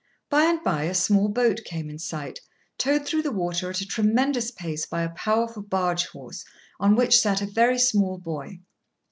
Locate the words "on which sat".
6.79-7.39